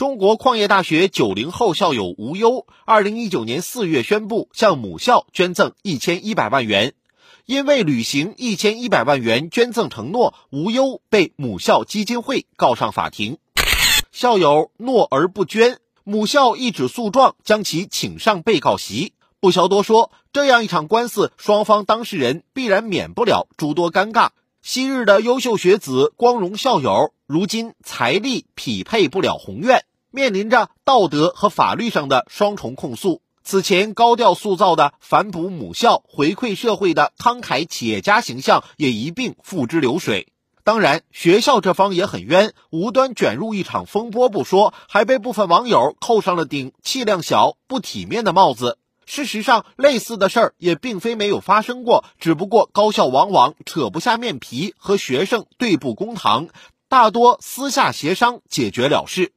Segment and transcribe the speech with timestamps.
[0.00, 6.94] 中国矿业大学九零后校友吴优，二零一九年四月宣布向母校捐赠一千一百万元。
[7.44, 13.36] 因为履行一千一百万元捐赠承诺，吴优被母校基金会告上法庭。
[14.10, 19.12] 校友诺而不捐，母校一纸诉状将其请上被告席。
[19.38, 24.30] 不消多说，这样一场官司，双方当事人必然免不了诸多尴尬。
[24.62, 33.22] 昔日的优秀学子、光荣校友，如今财力匹配不了宏愿，面临着道德和法律上的双重控诉。
[33.42, 40.32] 此前高调塑造的反哺母校、回馈社会的慷慨企业家形象也一并付之流水。
[40.62, 48.78] 当然，学校这方也很冤，无端卷入一场风波不说，还被部分网友扣上了顶气量小、不体面的帽子。
[49.06, 56.48] 事实上，类似的事儿也并非没有发生过，只不过高校往往扯不下面皮和学生对簿公堂，
[56.88, 59.32] 大多私下协商解决了事。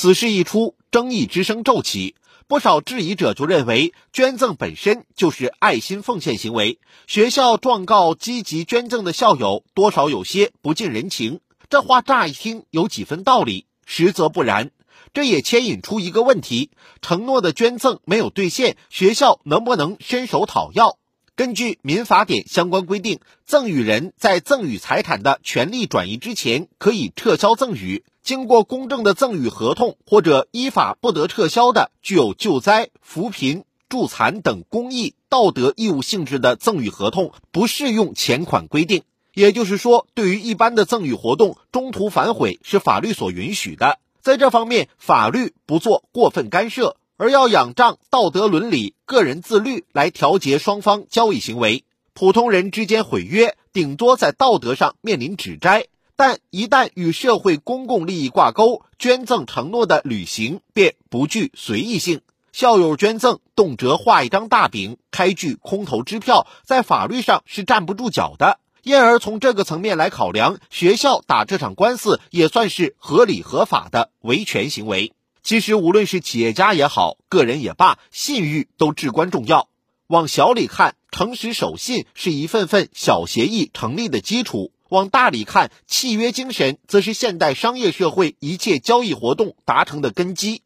[0.00, 2.14] 此事一出，争议之声骤起，
[2.46, 11.40] 不少质疑者就认为，捐赠本身就是爱心奉献行为，学校状告积极捐赠的校友，多少有些不近人情。
[11.68, 14.70] 这话乍一听有几分道理，实则不然。
[15.12, 16.70] 这也牵引出一个问题：
[17.02, 20.96] 承诺的捐赠没有兑现，学校能不能伸手讨要？
[21.34, 28.04] 根据《民法典》相关规定，赠与人在赠与财产的权利转移之前，可以撤销赠与。
[28.28, 39.04] 经过公证的赠与合同或者依法不得撤销的，具有救灾、扶贫、助残等公益、道德义务性质的赠与合同，不适用前款规定。
[39.32, 43.98] 也就是说，对于一般的赠与活动，中途反悔是法律所允许的。
[44.20, 51.82] 在这方面，法律不做过分干涉，而要仰仗道德伦理、个人自律来调节双方交易行为。
[52.12, 55.86] 普通人之间毁约，顶多在道德上面临指摘，
[56.18, 62.22] 但一旦与社会公共利益挂钩，捐赠承诺的履行便不具随意性。
[62.50, 68.58] 校友捐赠，动辄画一张大饼，开具空头支票，在法律上是站不住脚的。
[68.82, 75.12] 因而，从这个层面来考量，学校打这场官司也算是合理合法的维权行为。
[75.44, 79.68] 其实，无论是企业家也好，个人也罢，信誉都至关重要。
[80.08, 90.62] 往小里看，诚实守信是一份份小协议成立的基础；往大里看，契约精神则是现代商业社会一切交易活动达成的根基。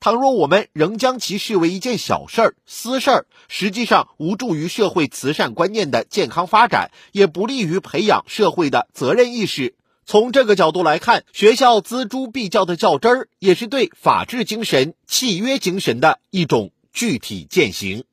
[0.00, 9.74] 倘若我们仍将其视为一件小事儿、私事儿，实际上无助于社会慈善观念的健康发展，也不利于培养社会的责任意识。
[10.04, 18.04] 从这个角度来看，学校锱铢必较的较真儿，也是对法治精神、契约精神的一种具体践行。